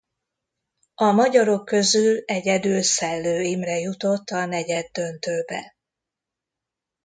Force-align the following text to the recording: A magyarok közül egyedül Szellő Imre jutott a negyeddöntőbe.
A 0.95 1.11
magyarok 1.11 1.65
közül 1.65 2.23
egyedül 2.25 2.81
Szellő 2.81 3.41
Imre 3.41 3.79
jutott 3.79 4.29
a 4.29 4.45
negyeddöntőbe. 4.45 5.75